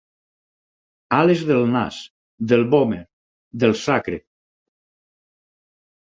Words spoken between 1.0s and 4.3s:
Ales del nas, del vòmer, del sacre.